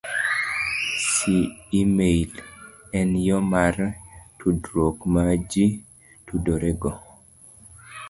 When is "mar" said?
3.51-3.75